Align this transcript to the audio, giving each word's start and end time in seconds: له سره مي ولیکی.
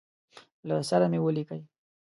له 0.67 0.75
سره 0.89 1.05
مي 1.11 1.19
ولیکی. 1.21 1.61